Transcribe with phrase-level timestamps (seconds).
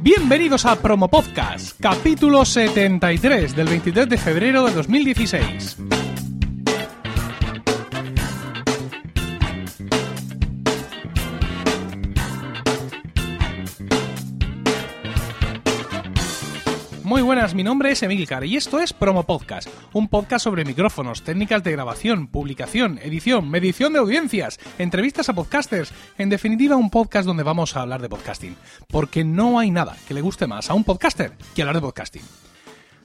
[0.00, 5.87] Bienvenidos a Promo Podcast, capítulo 73 del 23 de febrero de 2016.
[17.38, 21.62] Buenas, mi nombre es Emilcar y esto es Promo Podcast, un podcast sobre micrófonos, técnicas
[21.62, 27.44] de grabación, publicación, edición, medición de audiencias, entrevistas a podcasters, en definitiva un podcast donde
[27.44, 28.56] vamos a hablar de podcasting,
[28.88, 32.22] porque no hay nada que le guste más a un podcaster que hablar de podcasting.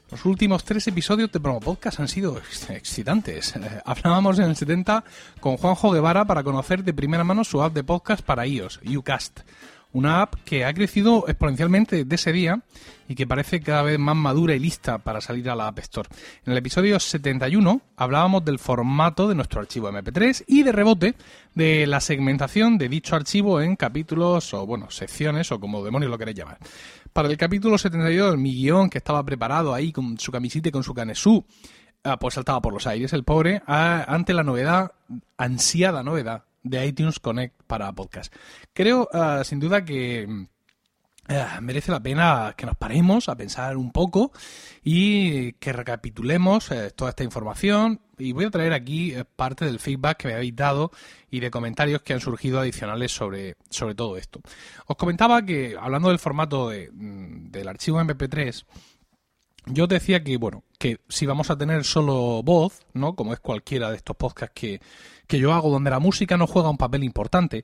[0.10, 3.56] Los últimos tres episodios de Promo Podcast han sido excitantes.
[3.64, 5.04] Eh, hablábamos en el 70
[5.42, 9.42] con Juanjo Guevara para conocer de primera mano su app de podcast para iOS, Ucast
[9.94, 12.62] una app que ha crecido exponencialmente desde ese día
[13.08, 16.10] y que parece cada vez más madura y lista para salir a la App Store.
[16.46, 21.16] En el episodio 71 hablábamos del formato de nuestro archivo MP3 y de rebote
[21.54, 26.18] de la segmentación de dicho archivo en capítulos o, bueno, secciones o como demonios lo
[26.18, 26.58] queréis llamar.
[27.12, 30.84] Para el capítulo 72, mi guion que estaba preparado ahí con su camisita y con
[30.84, 31.46] su canesú,
[32.04, 34.92] ah, pues saltaba por los aires el pobre ah, ante la novedad,
[35.38, 38.34] ansiada novedad de iTunes Connect para podcast.
[38.74, 43.92] Creo, uh, sin duda, que uh, merece la pena que nos paremos a pensar un
[43.92, 44.32] poco
[44.84, 48.02] y que recapitulemos uh, toda esta información.
[48.18, 50.92] Y voy a traer aquí parte del feedback que me habéis dado
[51.30, 54.40] y de comentarios que han surgido adicionales sobre, sobre todo esto.
[54.88, 58.66] Os comentaba que, hablando del formato de, del archivo MP3,
[59.66, 63.16] yo decía que, bueno, que si vamos a tener solo voz, ¿no?
[63.16, 64.82] Como es cualquiera de estos podcasts que,
[65.28, 67.64] que yo hago donde la música no juega un papel importante,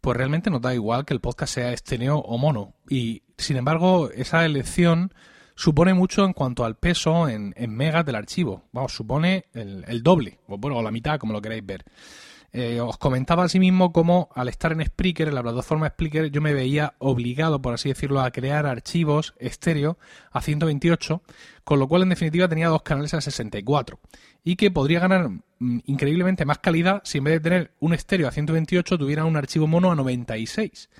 [0.00, 2.74] pues realmente nos da igual que el podcast sea esteneo o mono.
[2.88, 5.12] Y sin embargo, esa elección
[5.56, 8.62] supone mucho en cuanto al peso en, megas del archivo.
[8.70, 11.84] Vamos, supone el, el doble, o bueno, la mitad, como lo queráis ver.
[12.54, 16.52] Eh, os comentaba mismo cómo al estar en Spreaker, en la plataforma Spreaker, yo me
[16.52, 19.96] veía obligado, por así decirlo, a crear archivos estéreo
[20.30, 21.22] a 128,
[21.64, 23.98] con lo cual en definitiva tenía dos canales a 64
[24.44, 28.28] y que podría ganar mm, increíblemente más calidad si en vez de tener un estéreo
[28.28, 30.90] a 128 tuviera un archivo mono a 96.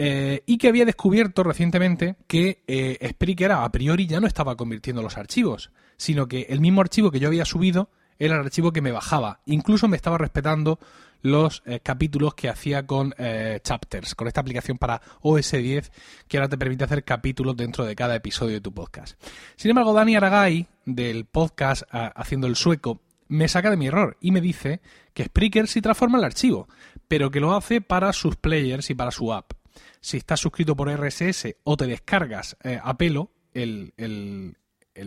[0.00, 5.02] Eh, y que había descubierto recientemente que eh, Spreaker a priori ya no estaba convirtiendo
[5.02, 8.92] los archivos, sino que el mismo archivo que yo había subido el archivo que me
[8.92, 9.40] bajaba.
[9.46, 10.78] Incluso me estaba respetando
[11.22, 15.90] los eh, capítulos que hacía con eh, Chapters, con esta aplicación para OS 10
[16.28, 19.20] que ahora te permite hacer capítulos dentro de cada episodio de tu podcast.
[19.56, 24.32] Sin embargo, Dani Aragay, del podcast Haciendo el Sueco, me saca de mi error y
[24.32, 24.80] me dice
[25.12, 26.68] que Spreaker sí transforma el archivo,
[27.08, 29.52] pero que lo hace para sus players y para su app.
[30.00, 34.56] Si estás suscrito por RSS o te descargas eh, a pelo el, el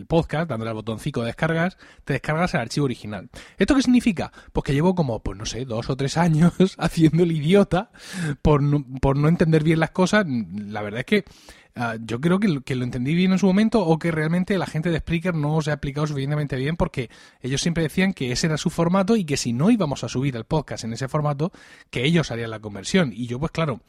[0.06, 3.30] podcast, dándole al botoncito de descargas, te descargas el archivo original.
[3.58, 4.32] ¿Esto qué significa?
[4.52, 7.92] Pues que llevo como, pues no sé, dos o tres años haciendo el idiota
[8.42, 10.26] por no, por no entender bien las cosas.
[10.28, 11.26] La verdad es que
[11.76, 14.66] ah, yo creo que, que, lo entendí bien en su momento o que realmente la
[14.66, 17.10] gente de Spreaker no se ha explicado suficientemente bien porque
[17.42, 20.36] ellos siempre decían que ese era su formato y que si no íbamos a subir
[20.36, 21.52] el podcast en ese formato,
[21.90, 23.12] que ellos harían la conversión.
[23.14, 23.82] Y yo, pues claro,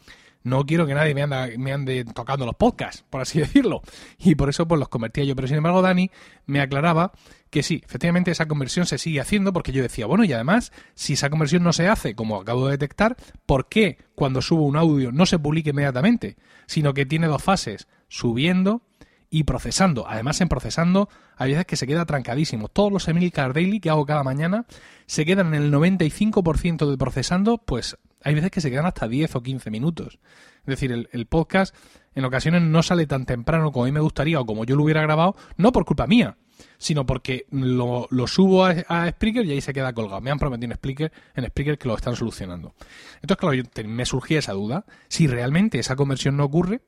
[0.42, 1.26] no quiero que nadie me,
[1.58, 3.82] me ande tocando los podcasts, por así decirlo.
[4.18, 5.34] Y por eso pues los convertía yo.
[5.36, 6.10] Pero sin embargo, Dani
[6.46, 7.12] me aclaraba
[7.50, 11.12] que sí, efectivamente esa conversión se sigue haciendo porque yo decía, bueno, y además, si
[11.12, 15.12] esa conversión no se hace, como acabo de detectar, ¿por qué cuando subo un audio
[15.12, 16.36] no se publica inmediatamente?
[16.66, 18.82] Sino que tiene dos fases, subiendo
[19.28, 20.06] y procesando.
[20.08, 22.68] Además, en procesando, hay veces que se queda trancadísimo.
[22.68, 24.66] Todos los Emilcar Daily que hago cada mañana
[25.06, 29.36] se quedan en el 95% de procesando, pues hay veces que se quedan hasta 10
[29.36, 30.18] o 15 minutos.
[30.60, 31.74] Es decir, el, podcast
[32.14, 34.84] en ocasiones no sale tan temprano como a mí me gustaría o como yo lo
[34.84, 36.36] hubiera grabado, no por culpa mía,
[36.78, 40.20] sino porque lo, subo a, a, Spreaker y ahí se queda colgado.
[40.20, 42.74] Me han prometido en Spreaker, en Spreaker que lo están solucionando.
[43.22, 44.84] Entonces, claro, me surgía esa duda.
[45.08, 46.82] Si realmente esa conversión no ocurre,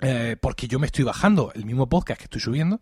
[0.00, 2.80] eh, porque yo me estoy bajando el mismo podcast que estoy subiendo,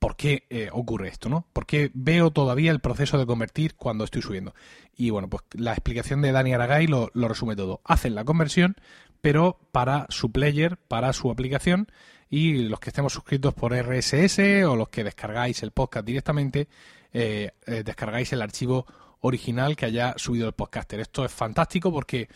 [0.00, 1.46] ¿por qué eh, ocurre esto, no?
[1.52, 4.54] ¿Por qué veo todavía el proceso de convertir cuando estoy subiendo?
[4.96, 7.82] Y bueno, pues la explicación de Dani Aragay lo, resume todo.
[7.84, 8.76] Hacen la conversión,
[9.20, 11.86] pero para su player, para su aplicación,
[12.30, 16.68] y los que estemos suscritos por RSS o los que descargáis el podcast directamente,
[17.12, 18.86] eh, eh, descargáis el archivo
[19.20, 21.00] original que haya subido el podcaster.
[21.00, 22.28] Esto es fantástico porque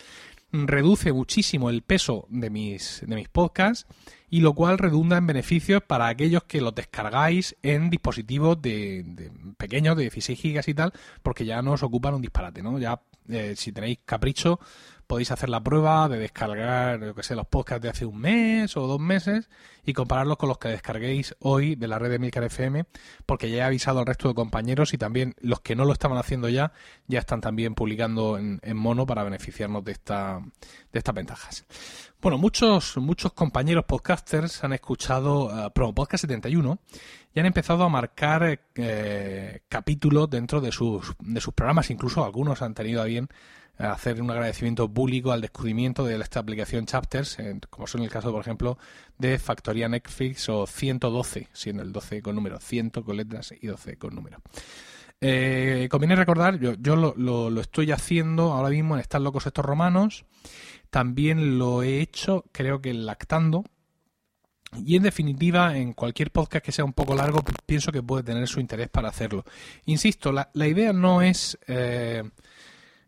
[0.66, 3.86] reduce muchísimo el peso de mis, de mis podcasts
[4.30, 9.96] y lo cual redunda en beneficios para aquellos que los descargáis en dispositivos de, pequeños,
[9.96, 10.92] de 16 gigas y tal,
[11.22, 12.78] porque ya no os ocupan un disparate, ¿no?
[12.78, 14.60] Ya eh, si tenéis capricho,
[15.06, 19.00] podéis hacer la prueba de descargar, que los podcasts de hace un mes o dos
[19.00, 19.48] meses
[19.84, 22.86] y compararlos con los que descarguéis hoy de la red de Milcar FM,
[23.26, 26.18] porque ya he avisado al resto de compañeros y también los que no lo estaban
[26.18, 26.72] haciendo ya,
[27.06, 30.40] ya están también publicando en, mono para beneficiarnos de, esta,
[30.92, 31.64] de estas ventajas.
[32.20, 36.78] Bueno, muchos, muchos compañeros podcasters han escuchado uh, Promo Podcast 71
[37.34, 42.62] y han empezado a marcar eh, capítulos dentro de sus, de sus programas, incluso algunos
[42.62, 43.28] han tenido a bien
[43.78, 47.38] hacer un agradecimiento público al descubrimiento de esta aplicación Chapters,
[47.70, 48.78] como son el caso, por ejemplo,
[49.18, 53.96] de Factoría Netflix o 112, siendo el 12 con número, 100 con letras y 12
[53.96, 54.40] con número.
[55.20, 59.64] Eh, conviene recordar, yo, yo lo, lo, estoy haciendo ahora mismo en Están locos estos
[59.64, 60.24] romanos,
[60.90, 63.64] también lo he hecho, creo que lactando,
[64.84, 68.46] y en definitiva, en cualquier podcast que sea un poco largo, pienso que puede tener
[68.48, 69.44] su interés para hacerlo.
[69.86, 72.24] Insisto, la, la idea no es eh,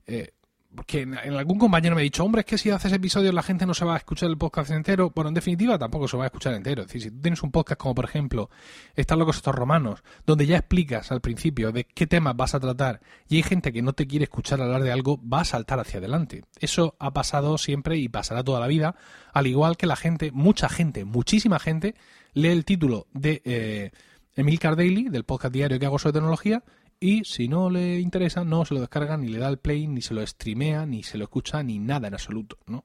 [0.06, 0.32] eh,
[0.76, 3.66] porque en, algún compañero me ha dicho, hombre, es que si haces episodios la gente
[3.66, 5.10] no se va a escuchar el podcast entero.
[5.14, 6.82] Bueno, en definitiva tampoco se va a escuchar entero.
[6.82, 8.50] Es decir, si tú tienes un podcast como, por ejemplo,
[8.94, 13.00] Están locos estos romanos, donde ya explicas al principio de qué temas vas a tratar
[13.28, 15.98] y hay gente que no te quiere escuchar hablar de algo, va a saltar hacia
[15.98, 16.44] adelante.
[16.60, 18.96] Eso ha pasado siempre y pasará toda la vida,
[19.32, 21.94] al igual que la gente, mucha gente, muchísima gente,
[22.34, 23.90] lee el título de eh,
[24.34, 26.62] Emil Cardaily, del podcast diario que hago sobre tecnología,
[27.00, 30.02] y si no le interesa, no se lo descarga, ni le da el play, ni
[30.02, 32.84] se lo streamea, ni se lo escucha, ni nada en absoluto, ¿no?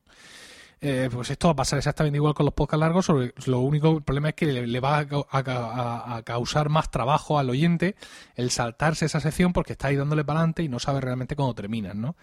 [0.83, 3.07] Eh, pues esto va a pasar exactamente igual con los podcasts largos,
[3.45, 7.95] lo único problema es que le, va a, causar más trabajo al oyente
[8.33, 11.53] el saltarse esa sección porque está ahí dándole para adelante y no sabe realmente cómo
[11.53, 12.15] terminan, ¿no?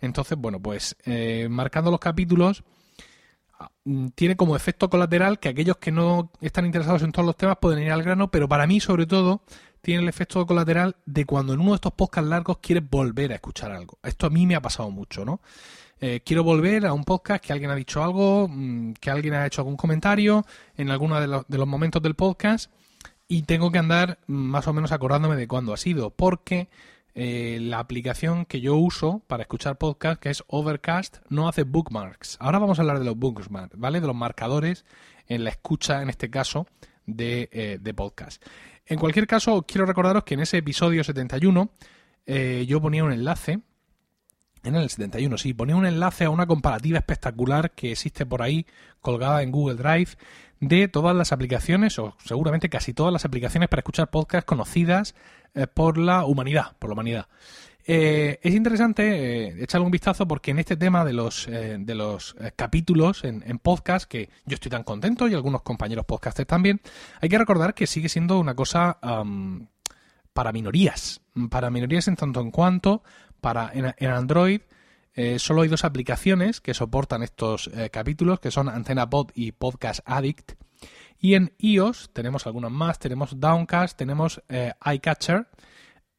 [0.00, 2.64] Entonces, bueno, pues eh, marcando los capítulos
[3.60, 7.36] ah, mm, tiene como efecto colateral que aquellos que no están interesados en todos los
[7.36, 9.42] temas pueden ir al grano, pero para mí sobre todo
[9.82, 13.34] tiene el efecto colateral de cuando en uno de estos podcasts largos quieres volver a
[13.34, 13.98] escuchar algo.
[14.02, 15.40] Esto a mí me ha pasado mucho, ¿no?
[16.00, 19.46] Eh, quiero volver a un podcast que alguien ha dicho algo, mm, que alguien ha
[19.46, 20.46] hecho algún comentario
[20.76, 22.72] en alguno de los, de los momentos del podcast
[23.28, 26.68] y tengo que andar más o menos acordándome de cuándo ha sido, porque
[27.14, 32.36] eh, la aplicación que yo uso para escuchar podcast, que es Overcast, no hace bookmarks.
[32.40, 34.00] Ahora vamos a hablar de los bookmarks, ¿vale?
[34.00, 34.84] De los marcadores
[35.28, 36.66] en la escucha, en este caso,
[37.06, 38.42] de, eh, de podcast.
[38.86, 41.70] En cualquier caso, quiero recordaros que en ese episodio 71
[42.26, 43.60] eh, yo ponía un enlace.
[44.64, 48.66] En el 71, sí, ponía un enlace a una comparativa espectacular que existe por ahí,
[49.00, 50.10] colgada en Google Drive,
[50.60, 55.16] de todas las aplicaciones, o seguramente casi todas las aplicaciones para escuchar podcasts conocidas
[55.54, 57.26] eh, por la humanidad, por la humanidad.
[57.84, 61.94] Eh, es interesante eh, echarle un vistazo porque en este tema de los, eh, de
[61.94, 66.80] los capítulos en, podcast, que yo estoy tan contento y algunos compañeros podcasters también,
[67.20, 68.98] hay que recordar que sigue siendo una cosa
[70.32, 71.20] para minorías.
[71.50, 73.02] Para minorías en tanto en cuanto
[73.40, 74.60] para en, Android
[75.38, 80.52] solo hay dos aplicaciones que soportan estos capítulos, que son Antena Pod y Podcast Addict.
[81.18, 84.42] Y en iOS tenemos algunas más, tenemos Downcast, tenemos
[84.84, 85.46] iCatcher,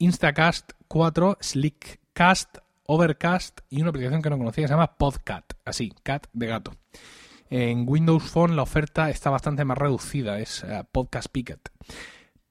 [0.04, 2.58] Instacast 4, Slickcast,
[2.88, 6.74] Overcast y una aplicación que no conocía que se llama Podcat, así, cat de gato.
[7.50, 11.70] En Windows Phone la oferta está bastante más reducida, es eh, Podcast Picket.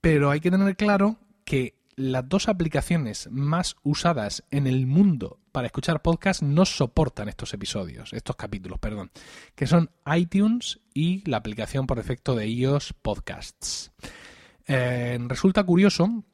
[0.01, 5.67] Pero hay que tener claro que las dos aplicaciones más usadas en el mundo para
[5.67, 9.11] escuchar podcast no soportan estos episodios, estos capítulos, perdón,
[9.55, 13.93] que son iTunes y la aplicación por defecto de iOS Podcasts.
[14.67, 16.25] Eh, resulta curioso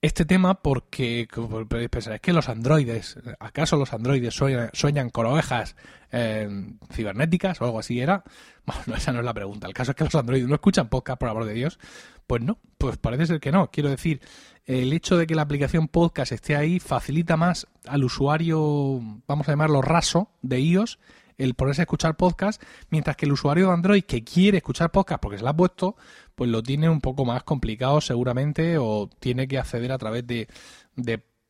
[0.00, 5.76] este tema porque es que los androides, ¿acaso los androides sueñan, con ovejas
[6.12, 6.48] eh,
[6.92, 8.24] cibernéticas o algo así era?
[8.66, 9.66] Bueno, esa no es la pregunta.
[9.66, 11.78] El caso es que los androides no escuchan podcast, por amor de Dios.
[12.26, 13.70] Pues no, pues parece ser que no.
[13.70, 14.22] Quiero decir,
[14.64, 19.52] el hecho de que la aplicación podcast esté ahí facilita más al usuario, vamos a
[19.52, 20.98] llamarlo raso, de iOS,
[21.36, 25.20] el ponerse a escuchar podcast, mientras que el usuario de Android que quiere escuchar podcast
[25.20, 25.96] porque se la ha puesto,
[26.34, 30.48] pues lo tiene un poco más complicado seguramente o tiene que acceder a través de,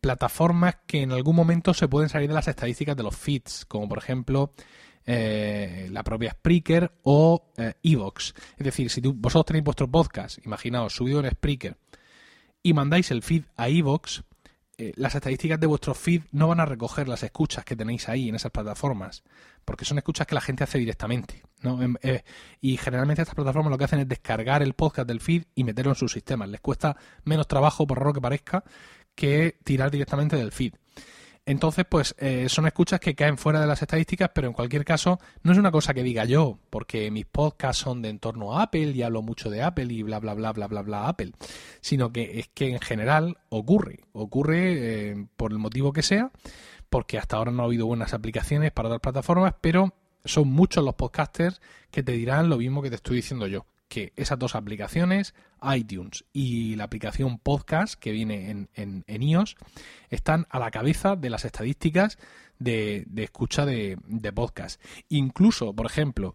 [0.00, 3.88] plataformas que en algún momento se pueden salir de las estadísticas de los feeds, como
[3.88, 4.52] por ejemplo
[5.06, 8.34] eh, la propia Spreaker o eh, Evox.
[8.58, 11.78] Es decir, si vosotros tenéis vuestro podcast, imaginaos, subido en Spreaker,
[12.62, 14.24] y mandáis el feed a Evox,
[14.78, 18.28] eh, las estadísticas de vuestro feed no van a recoger las escuchas que tenéis ahí
[18.28, 19.22] en esas plataformas,
[19.64, 21.42] porque son escuchas que la gente hace directamente.
[21.60, 21.82] ¿no?
[21.82, 22.22] Em, eh,
[22.60, 25.92] y generalmente estas plataformas lo que hacen es descargar el podcast del feed y meterlo
[25.92, 26.48] en sus sistemas.
[26.48, 28.64] Les cuesta menos trabajo, por raro que parezca,
[29.14, 30.74] que tirar directamente del feed.
[31.46, 35.20] Entonces, pues eh, son escuchas que caen fuera de las estadísticas, pero en cualquier caso
[35.42, 38.92] no es una cosa que diga yo, porque mis podcasts son de entorno a Apple
[38.92, 41.32] y hablo mucho de Apple y bla, bla, bla, bla, bla, bla, Apple,
[41.82, 46.30] sino que es que en general ocurre, ocurre eh, por el motivo que sea,
[46.88, 49.92] porque hasta ahora no ha habido buenas aplicaciones para otras plataformas, pero
[50.24, 51.60] son muchos los podcasters
[51.90, 56.24] que te dirán lo mismo que te estoy diciendo yo que esas dos aplicaciones, iTunes
[56.32, 59.54] y la aplicación Podcast que viene en, en, iOS,
[60.10, 62.18] están a la cabeza de las estadísticas
[62.58, 63.96] de, escucha de,
[64.34, 64.82] podcast.
[65.10, 66.34] Incluso, por ejemplo,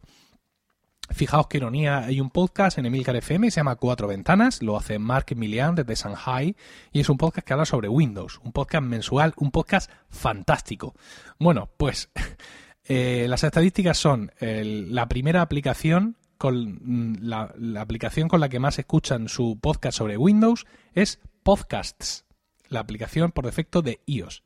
[1.11, 4.97] Fijaos qué ironía, hay un podcast en Emilcar FM, se llama Cuatro Ventanas, lo hace
[4.97, 6.55] Mark Milian desde Shanghai
[6.93, 10.93] y es un podcast que habla sobre Windows, un podcast mensual, un podcast fantástico.
[11.39, 12.09] Bueno, pues
[12.85, 19.27] eh, las estadísticas son la primera aplicación con la, aplicación con la que más escuchan
[19.27, 22.25] su podcast sobre Windows es Podcasts,
[22.69, 24.43] la aplicación por defecto de iOS.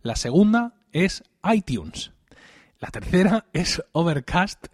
[0.00, 2.12] La segunda es iTunes.
[2.78, 4.68] La tercera es Overcast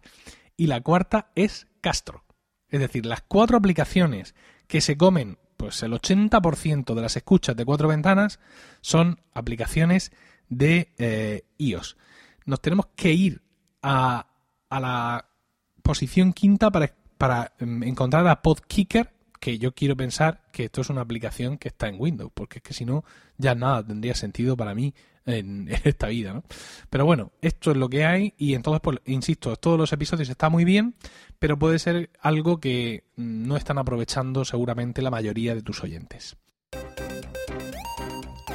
[0.57, 2.25] y la cuarta es Castro.
[2.69, 4.37] Es decir, las cuatro aplicaciones
[4.69, 8.39] que se comen pues el 80% de las escuchas de cuatro ventanas
[8.81, 10.13] son aplicaciones
[10.49, 11.97] de eh, iOS.
[12.45, 13.43] Nos tenemos que ir
[13.83, 14.29] a,
[14.69, 15.30] a la
[15.83, 20.91] posición quinta para, para em, encontrar a Podkicker, que yo quiero pensar que esto es
[20.91, 23.05] una aplicación que está en Windows, porque es que si no,
[23.39, 24.95] ya nada tendría sentido para mí
[25.27, 26.45] en, esta vida, ¿no?
[26.91, 30.49] Pero bueno, esto es lo que hay y entonces, pues, insisto, todos los episodios está
[30.49, 30.95] muy bien,
[31.39, 36.37] pero puede ser algo que mm, no están aprovechando seguramente la mayoría de tus oyentes.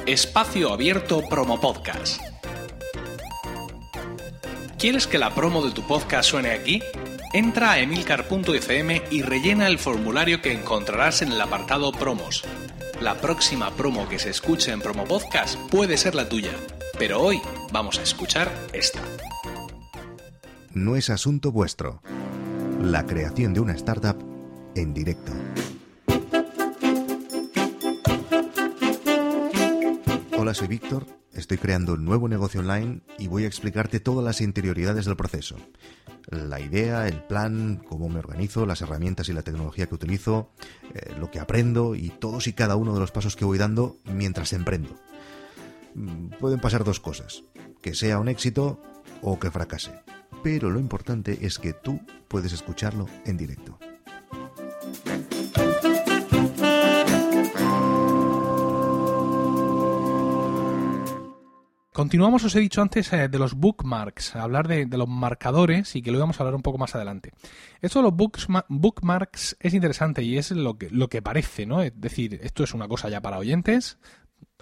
[0.06, 2.20] Espacio Abierto Promo Podcast.
[4.78, 6.80] ¿Quieres que la promo de tu podcast suene aquí?
[7.36, 12.42] Entra a emilcar.fm y rellena el formulario que encontrarás en el apartado Promos.
[13.02, 16.52] La próxima promo que se escuche en Promo Podcast puede ser la tuya,
[16.98, 19.02] pero hoy vamos a escuchar esta.
[20.72, 22.00] No es asunto vuestro.
[22.80, 24.16] La creación de una startup
[24.74, 25.32] en directo.
[30.38, 34.40] Hola, soy Víctor, estoy creando un nuevo negocio online y voy a explicarte todas las
[34.40, 35.56] interioridades del proceso
[36.28, 40.50] la idea, el plan, cómo me organizo, las herramientas y la tecnología que utilizo,
[40.94, 43.96] eh, lo que aprendo y todos y cada uno de los pasos que voy dando
[44.04, 44.96] mientras emprendo.
[45.94, 47.44] Mm, pueden pasar dos cosas,
[47.80, 48.80] que sea un éxito
[49.22, 49.92] o que fracase,
[50.42, 53.78] pero lo importante es que tú puedes escucharlo en directo.
[61.96, 66.12] Continuamos, os he dicho antes, eh, de los bookmarks, hablar de, los marcadores y que
[66.12, 67.32] lo vamos a hablar un poco más adelante.
[67.80, 71.80] Esto de los bookmarks es interesante y es lo que, lo que parece, ¿no?
[71.80, 73.96] Es decir, esto es una cosa ya para oyentes,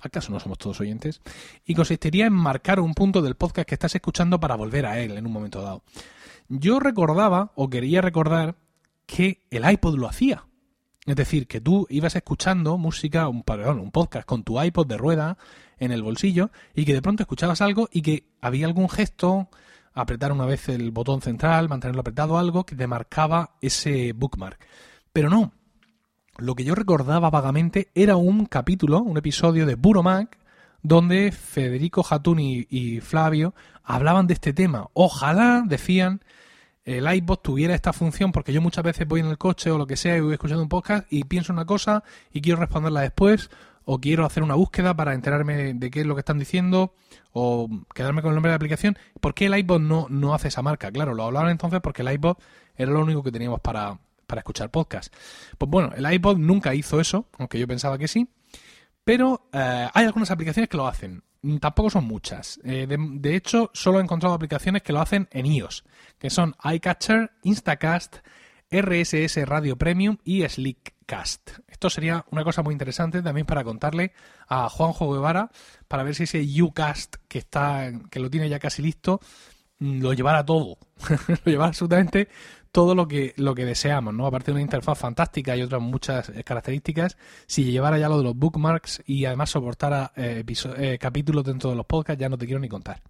[0.00, 1.22] ¿acaso no somos todos oyentes?
[1.66, 5.18] Y consistiría en marcar un punto del podcast que estás escuchando para volver a él
[5.18, 5.82] en un momento dado.
[6.46, 8.54] Yo recordaba, o quería recordar,
[9.06, 10.46] que el iPod lo hacía.
[11.06, 14.96] Es decir, que tú ibas escuchando música, un, perdón, un podcast con tu iPod de
[14.96, 15.36] rueda
[15.78, 19.50] en el bolsillo y que de pronto escuchabas algo y que había algún gesto,
[19.92, 24.58] apretar una vez el botón central, mantenerlo apretado, algo que te marcaba ese bookmark.
[25.12, 25.52] Pero no.
[26.38, 30.38] Lo que yo recordaba vagamente era un capítulo, un episodio de Puro Mac,
[30.82, 34.88] donde Federico Jatún y Flavio hablaban de este tema.
[34.94, 36.22] Ojalá, decían,
[36.84, 39.86] el iPod tuviera esta función, porque yo muchas veces voy en el coche o lo
[39.86, 43.50] que sea y voy escuchando un podcast y pienso una cosa y quiero responderla después,
[43.86, 46.94] o quiero hacer una búsqueda para enterarme de qué es lo que están diciendo,
[47.32, 48.98] o quedarme con el nombre de la aplicación.
[49.20, 50.90] ¿Por qué el iPod no, no hace esa marca?
[50.90, 52.36] Claro, lo hablaban entonces porque el iPod
[52.76, 55.14] era lo único que teníamos para, para escuchar podcast.
[55.58, 58.28] Pues bueno, el iPod nunca hizo eso, aunque yo pensaba que sí,
[59.04, 61.22] pero eh, hay algunas aplicaciones que lo hacen.
[61.60, 62.58] Tampoco son muchas.
[62.64, 65.84] Eh, de, hecho, solo he encontrado aplicaciones que lo hacen en iOS,
[66.18, 68.16] que son iCatcher, Instacast,
[68.70, 71.50] RSS Radio Premium y Slickcast.
[71.68, 74.12] Esto sería una cosa muy interesante también para contarle
[74.48, 75.50] a Juanjo Guevara
[75.86, 79.20] para ver si ese Ucast que está que lo tiene ya casi listo
[79.78, 80.78] mm, lo llevara todo,
[81.28, 82.28] lo llevara absolutamente
[82.74, 84.26] todo lo que, lo que deseamos, ¿no?
[84.26, 87.16] Aparte de una interfaz fantástica y otras muchas eh, características,
[87.46, 90.44] si llevara ya lo de los bookmarks y además soportara eh,
[90.78, 93.00] eh, capítulos dentro de los podcasts, ya no te quiero ni contar.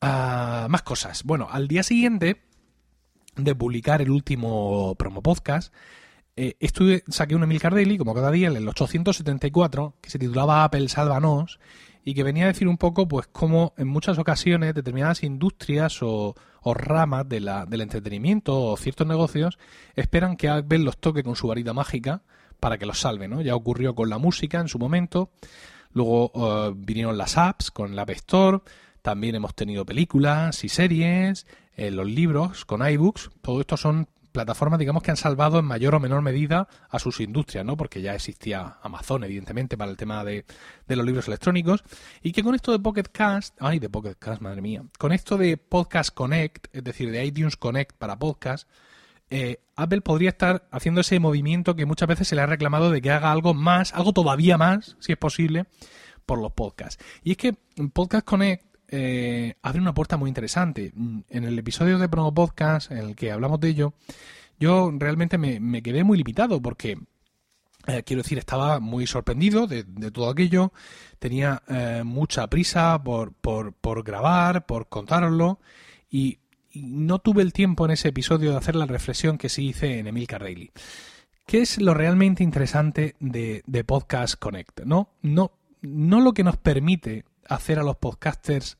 [0.00, 1.24] Ah, más cosas.
[1.24, 2.40] Bueno, al día siguiente
[3.36, 5.74] de publicar el último promo podcast,
[6.34, 10.88] estuve, saqué un Emil Cardelli, como cada día, en el 874, que se titulaba Apple
[10.88, 11.60] Sálvanos,
[12.02, 16.34] y que venía a decir un poco, pues, cómo en muchas ocasiones determinadas industrias o,
[16.62, 19.58] o ramas de la, del entretenimiento o ciertos negocios
[19.96, 22.22] esperan que Apple los toque con su varita mágica
[22.58, 23.40] para que los salve, ¿no?
[23.40, 25.30] Ya ocurrió con la música en su momento.
[25.92, 28.58] Luego eh, vinieron las apps con la App Store.
[29.02, 33.30] También hemos tenido películas y series, eh, los libros con iBooks.
[33.40, 37.20] Todo esto son plataformas, digamos, que han salvado en mayor o menor medida a sus
[37.20, 37.76] industrias, ¿no?
[37.76, 40.44] Porque ya existía Amazon, evidentemente, para el tema de,
[40.88, 41.82] los libros electrónicos.
[42.22, 45.36] Y que con esto de Pocket Cast, ay, de Pocket Cast, madre mía, con esto
[45.36, 48.68] de Podcast Connect, es decir, de iTunes Connect para podcast,
[49.30, 53.00] eh, Apple podría estar haciendo ese movimiento que muchas veces se le ha reclamado de
[53.00, 55.66] que haga algo más, algo todavía más, si es posible,
[56.26, 57.02] por los podcasts.
[57.22, 57.56] Y es que
[57.92, 60.92] Podcast Connect eh, abre una puerta muy interesante.
[60.94, 63.94] Mm, en el episodio de Promo Podcast, en el que hablamos de ello,
[64.58, 66.98] yo realmente me, quedé muy limitado porque,
[67.86, 70.72] eh, quiero decir, estaba muy sorprendido de, todo aquello,
[71.18, 75.60] tenía eh, mucha prisa por, por, grabar, por contarlo
[76.10, 76.38] y,
[76.72, 80.06] no tuve el tiempo en ese episodio de hacer la reflexión que sí hice en
[80.06, 80.70] Emil Carreilly.
[81.44, 84.82] ¿Qué es lo realmente interesante de, de Podcast Connect?
[84.84, 85.50] No, no,
[85.82, 88.78] no lo que nos permite hacer a los podcasters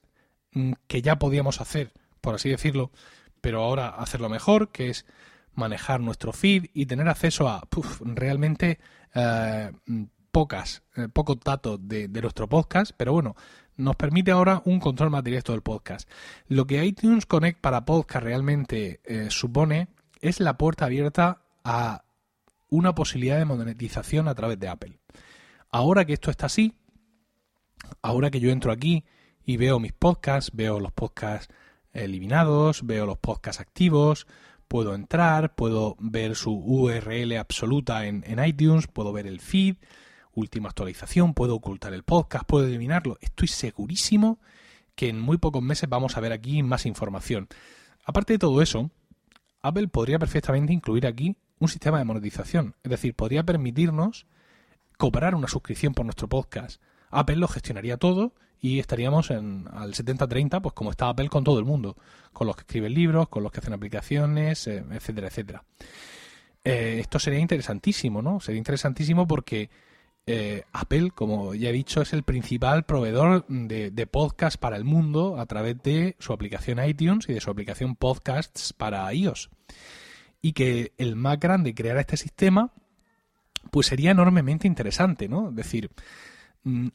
[0.86, 2.90] que ya podíamos hacer, por así decirlo,
[3.40, 5.06] pero ahora hacerlo mejor, que es
[5.54, 7.62] manejar nuestro feed y tener acceso a
[8.00, 8.78] realmente
[9.14, 9.72] eh,
[10.30, 13.36] pocas, eh, pocos datos de, nuestro podcast, pero bueno,
[13.76, 16.08] nos permite ahora un control más directo del podcast.
[16.48, 19.88] Lo que iTunes Connect para podcast realmente eh, supone
[20.20, 22.04] es la puerta abierta a
[22.68, 24.98] una posibilidad de monetización a través de Apple.
[25.70, 26.74] Ahora que esto está así,
[28.02, 29.04] ahora que yo entro aquí
[29.44, 31.52] y veo mis podcasts, veo los podcasts
[31.92, 34.26] eliminados, veo los podcasts activos,
[34.68, 39.76] puedo entrar, puedo ver su URL absoluta en, iTunes, puedo ver el feed,
[40.32, 43.18] última actualización, puedo ocultar el podcast, puedo eliminarlo.
[43.20, 44.38] Estoy segurísimo
[44.94, 47.48] que en muy pocos meses vamos a ver aquí más información.
[48.04, 48.90] Aparte de todo eso,
[49.62, 54.26] Apple podría perfectamente incluir aquí un sistema de monetización, es decir, podría permitirnos
[54.96, 56.80] cobrar una suscripción por nuestro podcast.
[57.10, 61.58] Apple lo gestionaría todo y estaríamos en, al 70-30, pues como está Apple con todo
[61.58, 61.96] el mundo,
[62.32, 65.64] con los que escriben libros, con los que hacen aplicaciones, eh, etcétera, etcétera.
[66.62, 68.38] Eh, esto sería interesantísimo, ¿no?
[68.40, 69.70] Sería interesantísimo porque
[70.26, 74.84] eh, Apple, como ya he dicho, es el principal proveedor de, de podcast para el
[74.84, 79.48] mundo a través de su aplicación iTunes y de su aplicación Podcasts para iOS.
[80.42, 82.72] Y que el más grande creara este sistema,
[83.70, 85.48] pues sería enormemente interesante, ¿no?
[85.48, 85.90] Es decir,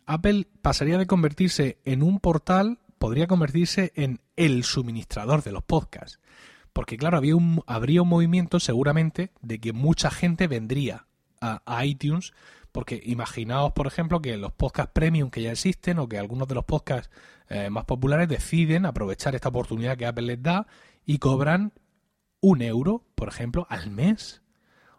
[0.05, 6.19] Apple pasaría de convertirse en un portal, podría convertirse en el suministrador de los podcasts.
[6.73, 11.07] Porque claro, había un, habría un movimiento seguramente de que mucha gente vendría
[11.41, 12.33] a, iTunes,
[12.71, 16.55] porque imaginaos, por ejemplo, que los podcasts premium que ya existen o que algunos de
[16.55, 17.09] los podcasts
[17.49, 20.67] eh, más populares deciden aprovechar esta oportunidad que Apple les da
[21.05, 21.73] y cobran
[22.41, 24.41] un euro, por ejemplo, al mes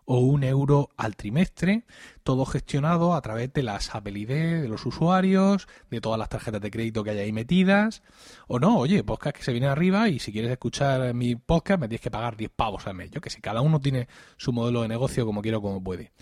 [0.07, 1.85] o un euro al trimestre,
[2.23, 6.61] todo gestionado a través de las Apple ID de los usuarios, de todas las tarjetas
[6.61, 8.03] de crédito que hay ahí metidas,
[8.47, 11.88] o no, oye, podcast que se viene arriba y si quieres escuchar mi podcast me
[11.88, 14.83] tienes que pagar 10 pavos al mes, yo que si cada uno tiene su modelo
[14.83, 16.12] de negocio como quiero, como puede.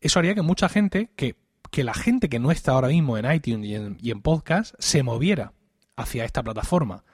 [0.00, 1.36] Eso haría que mucha gente, que,
[1.70, 4.74] que la gente que no está ahora mismo en iTunes y en, y en podcast,
[4.78, 5.54] se moviera
[5.96, 7.04] hacia esta plataforma.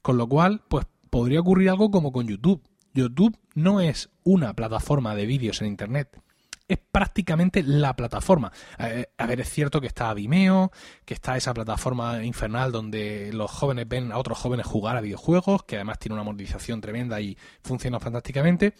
[0.00, 2.62] Con lo cual, pues podría ocurrir algo como con YouTube
[2.94, 6.20] YouTube no es una plataforma de vídeos en Internet.
[6.68, 8.52] Es prácticamente la plataforma.
[8.78, 10.70] Eh, a ver, es cierto que está Vimeo,
[11.04, 15.64] que está esa plataforma infernal donde los jóvenes ven a otros jóvenes jugar a videojuegos,
[15.64, 18.74] que además tiene una monetización tremenda y funciona fantásticamente.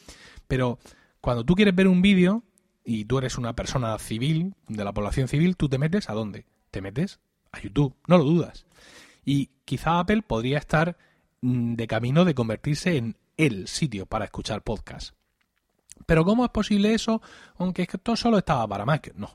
[0.47, 0.79] Pero
[1.21, 2.45] cuando tú quieres ver un vídeo
[2.85, 6.47] y tú eres una persona civil, de la población civil, tú te metes a dónde?
[6.71, 7.21] Te metes
[7.51, 8.67] a YouTube, no lo dudas.
[9.25, 10.97] Y quizá Apple podría estar
[11.43, 15.15] mm, de camino de convertirse en el sitio para escuchar podcast.
[16.07, 17.21] Pero ¿cómo es posible eso?
[17.57, 19.13] Aunque esto solo estaba para Mac.
[19.17, 19.33] No,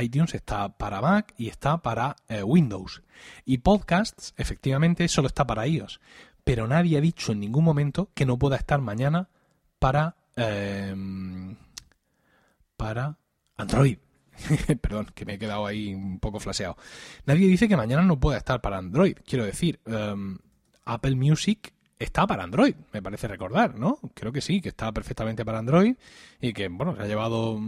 [0.00, 3.02] iTunes está para Mac y está para eh, Windows.
[3.44, 6.00] Y podcasts, efectivamente, solo está para iOS.
[6.44, 9.28] Pero nadie ha dicho en ningún momento que no pueda estar mañana
[9.78, 10.16] para...
[10.36, 11.56] Em,
[12.76, 13.18] para
[13.56, 13.98] Android.
[14.82, 16.76] Perdón, que me he quedado ahí un poco flaseado.
[17.24, 19.16] Nadie dice que mañana no pueda estar para Android.
[19.24, 20.38] Quiero decir, em,
[20.84, 23.98] Apple Music está para Android, me parece recordar, ¿no?
[24.14, 25.96] Creo que sí, que está perfectamente para Android
[26.40, 27.58] y que, bueno, se ha llevado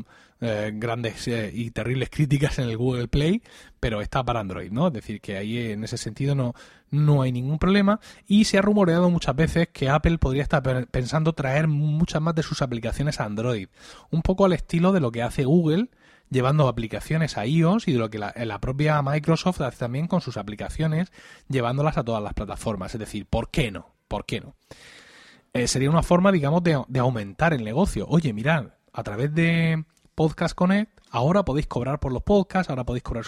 [0.41, 3.43] eh, grandes eh, y terribles críticas en el Google Play,
[3.81, 4.89] pero está para Android, ¿no?
[4.89, 6.55] Es decir, que ahí en ese sentido no,
[6.91, 11.33] no hay ningún problema y se ha rumoreado muchas veces que Apple podría estar pensando
[11.33, 13.69] traer muchas más de sus aplicaciones a Android,
[14.11, 15.89] un poco al estilo de lo que hace Google
[16.31, 20.21] llevando aplicaciones a iOS y de lo que la, la, propia Microsoft hace también con
[20.21, 21.11] sus aplicaciones,
[21.49, 22.95] llevándolas a todas las plataformas.
[22.95, 23.98] Es decir, ¿por qué no?
[24.09, 24.57] ¿Por qué no?
[25.53, 28.07] Eh, sería una forma, digamos, de, aumentar el negocio.
[28.09, 33.03] Oye, mirad, a través de Podcast Connect, Ahora podéis cobrar por los podcasts, ahora podéis
[33.03, 33.25] cobrar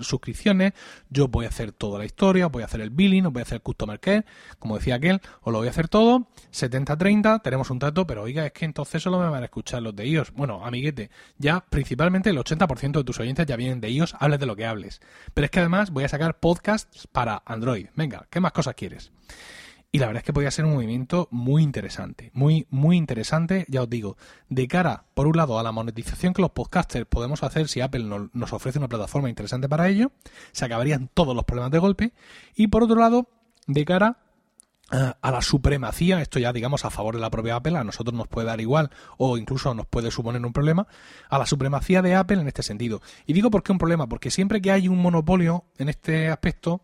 [0.00, 0.72] suscripciones,
[1.08, 3.42] yo voy a hacer toda la historia, voy a hacer el billing, os voy a
[3.44, 4.24] hacer el customer care,
[4.58, 8.44] como decía aquel, os lo voy a hacer todo, 70-30, tenemos un trato, pero oiga,
[8.46, 10.32] es que entonces solo me van a escuchar los de iOS.
[10.32, 14.46] Bueno, amiguete, ya principalmente el 80% de tus oyentes ya vienen de iOS, hables de
[14.46, 15.00] lo que hables.
[15.32, 17.86] Pero es que además voy a sacar podcasts para Android.
[17.94, 19.12] Venga, ¿qué más cosas quieres?
[19.94, 23.82] Y la verdad es que podría ser un movimiento muy interesante, muy, muy interesante, ya
[23.82, 24.16] os digo,
[24.48, 28.28] de cara, por un lado, a la monetización que los podcasters podemos hacer si Apple
[28.32, 30.10] nos ofrece una plataforma interesante para ello,
[30.52, 32.14] se acabarían todos los problemas de golpe,
[32.54, 33.28] y por otro lado,
[33.66, 34.16] de cara
[34.90, 38.28] a la supremacía, esto ya digamos a favor de la propia Apple, a nosotros nos
[38.28, 40.86] puede dar igual o incluso nos puede suponer un problema,
[41.28, 43.02] a la supremacía de Apple en este sentido.
[43.26, 46.82] Y digo por qué un problema, porque siempre que hay un monopolio en este aspecto,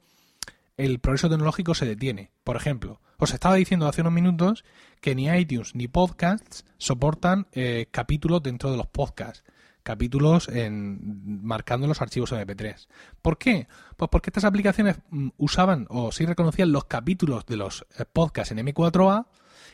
[0.78, 2.30] el progreso tecnológico se detiene.
[2.44, 4.64] Por ejemplo, os estaba diciendo hace unos minutos
[5.00, 9.44] que ni iTunes ni podcasts soportan eh, capítulos dentro de los podcasts.
[9.82, 12.88] Capítulos en, marcando los archivos MP3.
[13.22, 13.68] ¿Por qué?
[13.96, 18.52] Pues porque estas aplicaciones mm, usaban o sí reconocían los capítulos de los eh, podcasts
[18.52, 19.26] en M4A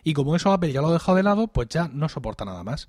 [0.05, 2.65] y como eso Apple ya lo ha dejado de lado, pues ya no soporta nada
[2.65, 2.89] más.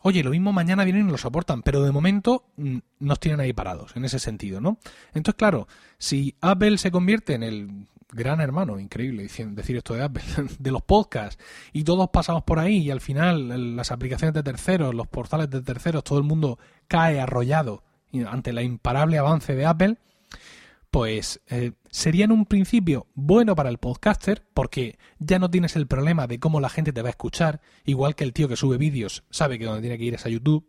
[0.00, 3.52] Oye, lo mismo mañana vienen y lo soportan, pero de momento mm, nos tienen ahí
[3.52, 4.78] parados, en ese sentido, ¿no?
[5.08, 5.66] Entonces, claro,
[5.98, 10.22] si Apple se convierte en el gran hermano, increíble decir esto de Apple,
[10.58, 14.94] de los podcasts, y todos pasamos por ahí y al final las aplicaciones de terceros,
[14.94, 17.82] los portales de terceros, todo el mundo cae arrollado
[18.26, 19.98] ante el imparable avance de Apple,
[20.90, 25.86] pues eh, sería en un principio bueno para el podcaster porque ya no tienes el
[25.86, 28.78] problema de cómo la gente te va a escuchar, igual que el tío que sube
[28.78, 30.66] vídeos sabe que donde tiene que ir es a YouTube,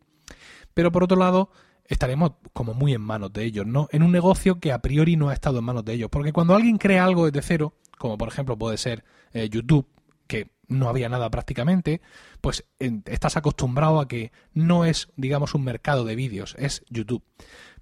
[0.73, 1.51] pero por otro lado
[1.86, 3.89] estaremos como muy en manos de ellos, ¿no?
[3.91, 6.55] En un negocio que a priori no ha estado en manos de ellos, porque cuando
[6.55, 9.03] alguien crea algo desde cero, como por ejemplo puede ser
[9.34, 9.88] eh, YouTube,
[10.27, 12.01] que no había nada prácticamente,
[12.41, 12.63] pues
[13.05, 17.23] estás acostumbrado a que no es, digamos, un mercado de vídeos, es YouTube.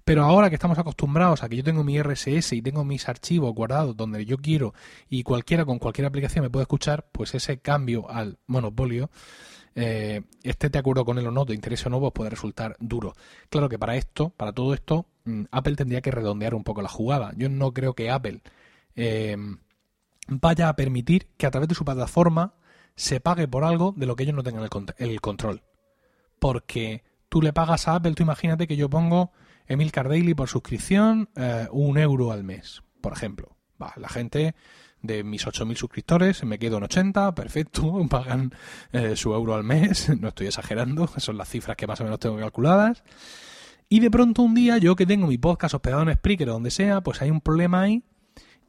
[0.08, 3.54] Pero ahora que estamos acostumbrados a que yo tengo mi RSS y tengo mis archivos
[3.54, 4.72] guardados donde yo quiero
[5.10, 9.10] y cualquiera con cualquier aplicación me puede escuchar, pues ese cambio al monopolio,
[9.74, 12.74] eh, esté de acuerdo con él o no, de interés o no, pues puede resultar
[12.80, 13.12] duro.
[13.50, 16.88] Claro que para esto, para todo esto, mm, Apple tendría que redondear un poco la
[16.88, 17.34] jugada.
[17.36, 18.40] Yo no creo que Apple
[18.96, 19.36] eh,
[20.26, 22.54] vaya a permitir que a través de su plataforma
[22.94, 24.66] se pague por algo de lo que ellos no tengan
[24.96, 25.60] el, control.
[26.38, 29.32] Porque tú le pagas a Apple, tú imagínate que yo pongo
[29.68, 33.56] Emilcar Daily por suscripción, eh, un euro al mes, por ejemplo.
[33.80, 34.54] Va, la gente
[35.02, 38.52] de mis 8.000 suscriptores me quedo en 80, perfecto, pagan
[38.92, 42.18] eh, su euro al mes, no estoy exagerando, son las cifras que más o menos
[42.18, 43.04] tengo calculadas.
[43.88, 46.70] Y de pronto un día, yo que tengo mi podcast hospedado en Spreaker o donde
[46.70, 48.02] sea, pues hay un problema ahí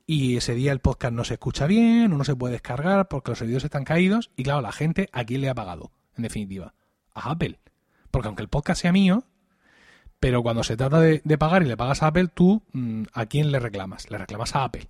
[0.05, 3.37] y ese día el podcast no se escucha bien no se puede descargar porque los
[3.37, 6.73] servidores están caídos y claro, la gente a quién le ha pagado, en definitiva,
[7.13, 7.59] a Apple.
[8.09, 9.25] Porque aunque el podcast sea mío,
[10.19, 13.51] pero cuando se trata de, pagar y le pagas a Apple, tú mm, ¿a quién
[13.51, 14.09] le reclamas?
[14.09, 14.89] Le reclamas a Apple.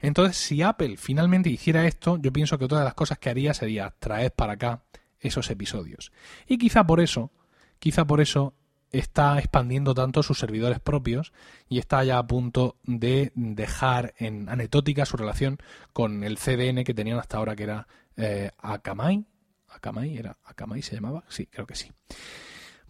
[0.00, 3.54] Entonces, si Apple finalmente hiciera esto, yo pienso que otra de las cosas que haría
[3.54, 4.82] sería traer para acá
[5.20, 6.12] esos episodios.
[6.46, 7.32] Y quizá por eso,
[7.78, 8.54] quizá por eso
[8.92, 11.32] está expandiendo tanto sus servidores propios
[11.68, 15.58] y está ya a punto de dejar en anecdótica su relación
[15.92, 19.24] con el CDN que tenían hasta ahora, que era eh, Akamai.
[19.68, 21.24] Akamai, ¿era Akamai se llamaba?
[21.28, 21.90] Sí, creo que sí.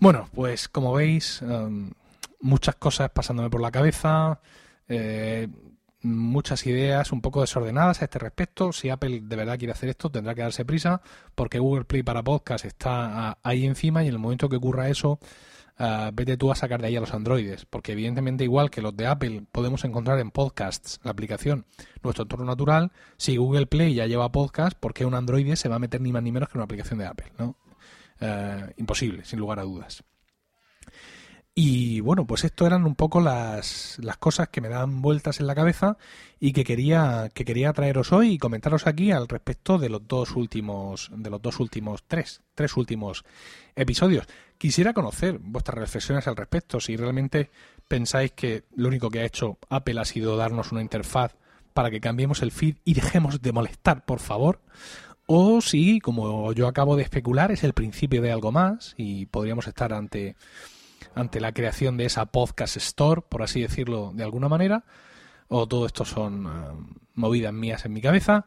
[0.00, 1.90] Bueno, pues como veis, em,
[2.40, 4.40] muchas cosas pasándome por la cabeza,
[4.88, 5.48] eh,
[6.02, 8.72] muchas ideas un poco desordenadas a este respecto.
[8.72, 11.02] Si Apple de verdad quiere hacer esto, tendrá que darse prisa,
[11.34, 15.18] porque Google Play para podcast está ahí encima y en el momento que ocurra eso,
[15.80, 18.96] uh, vete tú a sacar de ahí a los androides, porque evidentemente igual que los
[18.96, 21.66] de Apple podemos encontrar en podcasts la aplicación
[22.02, 25.76] nuestro entorno natural, si Google Play ya lleva podcast, ¿por qué un androide se va
[25.76, 27.32] a meter ni más ni menos que una aplicación de Apple?
[27.38, 27.56] ¿no?
[28.20, 30.02] Eh, imposible, sin lugar a dudas.
[31.60, 35.48] Y bueno, pues esto eran un poco las, las, cosas que me dan vueltas en
[35.48, 35.96] la cabeza
[36.38, 40.36] y que quería, que quería traeros hoy y comentaros aquí al respecto de los dos
[40.36, 43.24] últimos, de los dos últimos tres, tres últimos
[43.74, 44.26] episodios.
[44.56, 47.50] Quisiera conocer vuestras reflexiones al respecto, si realmente
[47.88, 51.34] pensáis que lo único que ha hecho Apple ha sido darnos una interfaz
[51.74, 54.60] para que cambiemos el feed y dejemos de molestar, por favor,
[55.30, 59.66] o si, como yo acabo de especular, es el principio de algo más y podríamos
[59.66, 60.36] estar ante,
[61.14, 64.84] ante la creación de esa podcast store, por así decirlo de alguna manera,
[65.48, 68.46] o todo esto son eh, movidas mías en mi cabeza.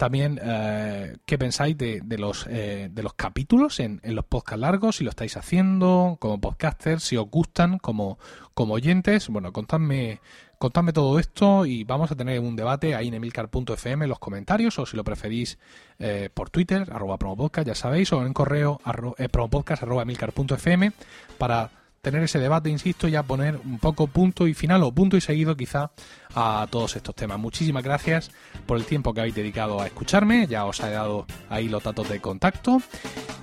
[0.00, 4.96] También, eh, ¿qué pensáis de, los, eh, de los capítulos en, los podcasts largos?
[4.96, 8.18] Si lo estáis haciendo como podcasters, si os gustan como,
[8.54, 9.28] como oyentes.
[9.28, 10.20] Bueno, contadme
[10.56, 14.78] Contadme todo esto y vamos a tener un debate ahí en emilcar.fm en los comentarios
[14.78, 15.58] o si lo preferís
[15.98, 20.92] eh, por Twitter, arroba promopodcast, ya sabéis, o en correo arro, eh, arroba emilcar.fm
[21.36, 25.16] para tener ese debate, insisto, y a poner un poco punto y final o punto
[25.16, 25.92] y seguido quizá
[26.34, 27.38] a todos estos temas.
[27.38, 28.30] Muchísimas gracias
[28.66, 32.08] por el tiempo que habéis dedicado a escucharme, ya os he dado ahí los datos
[32.08, 32.80] de contacto.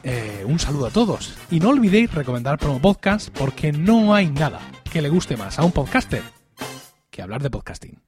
[0.03, 4.59] Eh, un saludo a todos y no olvidéis recomendar Promo Podcast porque no hay nada
[4.91, 6.23] que le guste más a un podcaster
[7.09, 8.06] que hablar de podcasting.